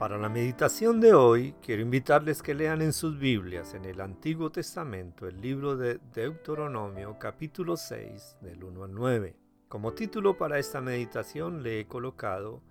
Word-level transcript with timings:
Para 0.00 0.16
la 0.16 0.30
meditación 0.30 0.98
de 0.98 1.12
hoy, 1.12 1.54
quiero 1.60 1.82
invitarles 1.82 2.40
que 2.40 2.54
lean 2.54 2.80
en 2.80 2.94
sus 2.94 3.18
Biblias, 3.18 3.74
en 3.74 3.84
el 3.84 4.00
Antiguo 4.00 4.50
Testamento, 4.50 5.28
el 5.28 5.38
libro 5.42 5.76
de 5.76 6.00
Deuteronomio 6.14 7.18
capítulo 7.18 7.76
6, 7.76 8.38
del 8.40 8.64
1 8.64 8.84
al 8.84 8.94
9. 8.94 9.36
Como 9.68 9.92
título 9.92 10.38
para 10.38 10.58
esta 10.58 10.80
meditación 10.80 11.62
le 11.62 11.80
he 11.80 11.86
colocado 11.86 12.62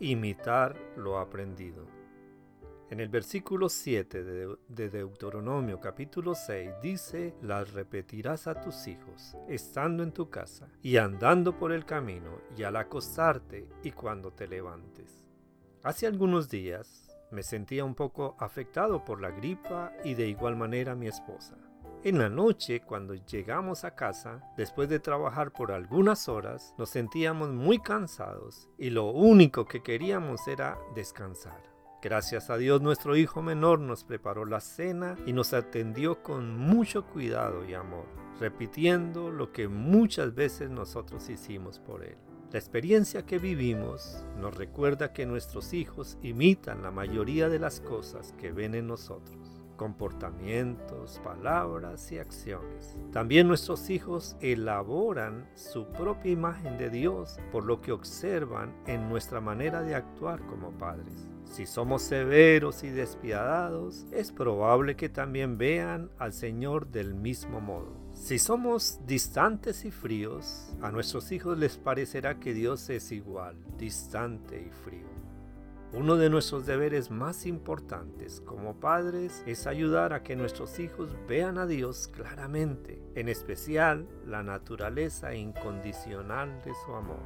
Imitar 0.00 0.74
lo 0.96 1.20
aprendido. 1.20 1.86
En 2.90 2.98
el 2.98 3.10
versículo 3.10 3.68
7 3.68 4.24
de, 4.24 4.88
Deuteronomio 4.90 5.78
capítulo 5.78 6.34
6 6.34 6.68
dice, 6.82 7.36
las 7.42 7.74
repetirás 7.74 8.48
a 8.48 8.60
tus 8.60 8.88
hijos, 8.88 9.36
estando 9.48 10.02
en 10.02 10.10
tu 10.10 10.28
casa, 10.28 10.68
y 10.82 10.96
andando 10.96 11.56
por 11.56 11.70
el 11.70 11.84
camino, 11.84 12.40
y 12.56 12.64
al 12.64 12.74
acostarte, 12.74 13.68
y 13.84 13.92
cuando 13.92 14.32
te 14.32 14.48
levantes. 14.48 15.31
Hace 15.84 16.06
algunos 16.06 16.48
días 16.48 17.08
me 17.32 17.42
sentía 17.42 17.84
un 17.84 17.96
poco 17.96 18.36
afectado 18.38 19.04
por 19.04 19.20
la 19.20 19.32
gripa 19.32 19.92
y 20.04 20.14
de 20.14 20.28
igual 20.28 20.54
manera 20.54 20.94
mi 20.94 21.08
esposa. 21.08 21.56
En 22.04 22.20
la 22.20 22.28
noche, 22.28 22.82
cuando 22.82 23.14
llegamos 23.14 23.82
a 23.82 23.96
casa, 23.96 24.44
después 24.56 24.88
de 24.88 25.00
trabajar 25.00 25.50
por 25.50 25.72
algunas 25.72 26.28
horas, 26.28 26.72
nos 26.78 26.90
sentíamos 26.90 27.50
muy 27.50 27.80
cansados 27.80 28.68
y 28.78 28.90
lo 28.90 29.06
único 29.10 29.66
que 29.66 29.82
queríamos 29.82 30.46
era 30.46 30.78
descansar. 30.94 31.60
Gracias 32.00 32.48
a 32.48 32.58
Dios 32.58 32.80
nuestro 32.80 33.16
hijo 33.16 33.42
menor 33.42 33.80
nos 33.80 34.04
preparó 34.04 34.44
la 34.44 34.60
cena 34.60 35.16
y 35.26 35.32
nos 35.32 35.52
atendió 35.52 36.22
con 36.22 36.56
mucho 36.56 37.06
cuidado 37.06 37.64
y 37.64 37.74
amor, 37.74 38.06
repitiendo 38.38 39.32
lo 39.32 39.50
que 39.50 39.66
muchas 39.66 40.32
veces 40.32 40.70
nosotros 40.70 41.28
hicimos 41.28 41.80
por 41.80 42.04
él. 42.04 42.18
La 42.52 42.58
experiencia 42.58 43.24
que 43.24 43.38
vivimos 43.38 44.22
nos 44.38 44.54
recuerda 44.54 45.14
que 45.14 45.24
nuestros 45.24 45.72
hijos 45.72 46.18
imitan 46.22 46.82
la 46.82 46.90
mayoría 46.90 47.48
de 47.48 47.58
las 47.58 47.80
cosas 47.80 48.34
que 48.38 48.52
ven 48.52 48.74
en 48.74 48.86
nosotros 48.86 49.62
comportamientos, 49.82 51.20
palabras 51.24 52.12
y 52.12 52.18
acciones. 52.18 52.96
También 53.10 53.48
nuestros 53.48 53.90
hijos 53.90 54.36
elaboran 54.40 55.48
su 55.54 55.86
propia 55.86 56.30
imagen 56.30 56.78
de 56.78 56.88
Dios 56.88 57.40
por 57.50 57.64
lo 57.64 57.80
que 57.80 57.90
observan 57.90 58.72
en 58.86 59.08
nuestra 59.08 59.40
manera 59.40 59.82
de 59.82 59.96
actuar 59.96 60.40
como 60.46 60.70
padres. 60.70 61.26
Si 61.44 61.66
somos 61.66 62.02
severos 62.02 62.84
y 62.84 62.90
despiadados, 62.90 64.06
es 64.12 64.30
probable 64.30 64.94
que 64.94 65.08
también 65.08 65.58
vean 65.58 66.10
al 66.18 66.32
Señor 66.32 66.86
del 66.86 67.14
mismo 67.14 67.60
modo. 67.60 68.01
Si 68.22 68.38
somos 68.38 69.00
distantes 69.04 69.84
y 69.84 69.90
fríos, 69.90 70.72
a 70.80 70.92
nuestros 70.92 71.32
hijos 71.32 71.58
les 71.58 71.76
parecerá 71.76 72.38
que 72.38 72.54
Dios 72.54 72.88
es 72.88 73.10
igual, 73.10 73.56
distante 73.76 74.64
y 74.64 74.70
frío. 74.70 75.08
Uno 75.92 76.14
de 76.14 76.30
nuestros 76.30 76.64
deberes 76.64 77.10
más 77.10 77.46
importantes 77.46 78.40
como 78.40 78.78
padres 78.78 79.42
es 79.44 79.66
ayudar 79.66 80.12
a 80.12 80.22
que 80.22 80.36
nuestros 80.36 80.78
hijos 80.78 81.10
vean 81.26 81.58
a 81.58 81.66
Dios 81.66 82.06
claramente, 82.06 83.02
en 83.16 83.28
especial 83.28 84.06
la 84.24 84.44
naturaleza 84.44 85.34
incondicional 85.34 86.62
de 86.64 86.74
su 86.86 86.94
amor. 86.94 87.18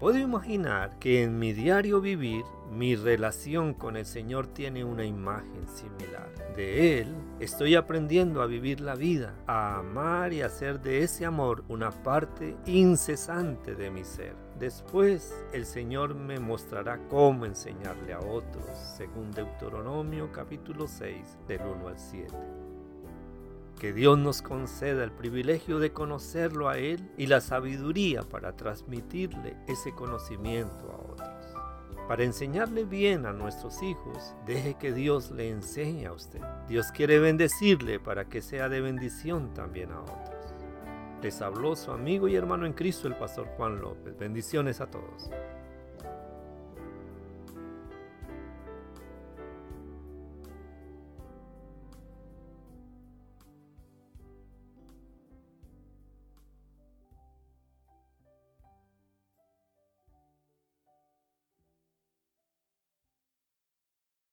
Puedo 0.00 0.18
imaginar 0.18 0.98
que 0.98 1.22
en 1.22 1.38
mi 1.38 1.54
diario 1.54 2.02
vivir 2.02 2.44
mi 2.70 2.94
relación 2.94 3.72
con 3.72 3.96
el 3.96 4.04
Señor 4.04 4.48
tiene 4.48 4.84
una 4.84 5.06
imagen 5.06 5.66
similar. 5.66 6.28
De 6.54 7.00
Él 7.00 7.14
estoy 7.42 7.74
aprendiendo 7.74 8.40
a 8.40 8.46
vivir 8.46 8.80
la 8.80 8.94
vida, 8.94 9.34
a 9.48 9.78
amar 9.78 10.32
y 10.32 10.42
hacer 10.42 10.80
de 10.80 11.02
ese 11.02 11.26
amor 11.26 11.64
una 11.68 11.90
parte 11.90 12.56
incesante 12.66 13.74
de 13.74 13.90
mi 13.90 14.04
ser. 14.04 14.36
Después 14.60 15.34
el 15.52 15.66
Señor 15.66 16.14
me 16.14 16.38
mostrará 16.38 17.00
cómo 17.08 17.44
enseñarle 17.44 18.12
a 18.12 18.20
otros, 18.20 18.64
según 18.96 19.32
Deuteronomio 19.32 20.30
capítulo 20.30 20.86
6 20.86 21.38
del 21.48 21.62
1 21.62 21.88
al 21.88 21.98
7. 21.98 22.32
Que 23.80 23.92
Dios 23.92 24.16
nos 24.16 24.40
conceda 24.40 25.02
el 25.02 25.10
privilegio 25.10 25.80
de 25.80 25.92
conocerlo 25.92 26.68
a 26.68 26.78
Él 26.78 27.10
y 27.16 27.26
la 27.26 27.40
sabiduría 27.40 28.22
para 28.22 28.56
transmitirle 28.56 29.56
ese 29.66 29.92
conocimiento 29.92 30.92
a 30.92 31.12
otros. 31.12 31.31
Para 32.12 32.24
enseñarle 32.24 32.84
bien 32.84 33.24
a 33.24 33.32
nuestros 33.32 33.82
hijos, 33.82 34.34
deje 34.44 34.74
que 34.74 34.92
Dios 34.92 35.30
le 35.30 35.48
enseñe 35.48 36.04
a 36.04 36.12
usted. 36.12 36.42
Dios 36.68 36.92
quiere 36.92 37.18
bendecirle 37.18 37.98
para 38.00 38.26
que 38.26 38.42
sea 38.42 38.68
de 38.68 38.82
bendición 38.82 39.54
también 39.54 39.92
a 39.92 40.02
otros. 40.02 40.54
Les 41.22 41.40
habló 41.40 41.74
su 41.74 41.90
amigo 41.90 42.28
y 42.28 42.36
hermano 42.36 42.66
en 42.66 42.74
Cristo, 42.74 43.08
el 43.08 43.14
pastor 43.14 43.46
Juan 43.56 43.80
López. 43.80 44.14
Bendiciones 44.18 44.82
a 44.82 44.90
todos. 44.90 45.30